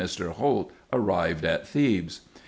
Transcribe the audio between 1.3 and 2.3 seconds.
at Thebes.